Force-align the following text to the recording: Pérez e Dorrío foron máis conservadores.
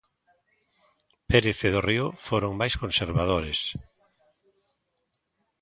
Pérez 1.29 1.57
e 1.67 1.69
Dorrío 1.75 2.07
foron 2.27 2.51
máis 2.59 2.75
conservadores. 2.81 3.59